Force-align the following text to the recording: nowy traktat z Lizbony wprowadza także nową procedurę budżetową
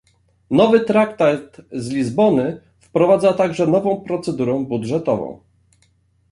nowy 0.51 0.79
traktat 0.79 1.61
z 1.71 1.89
Lizbony 1.89 2.61
wprowadza 2.79 3.33
także 3.33 3.67
nową 3.67 4.01
procedurę 4.01 4.63
budżetową 4.67 5.39